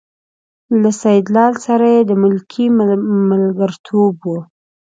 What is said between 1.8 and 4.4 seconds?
یې د ملکۍ ملګرتوب و.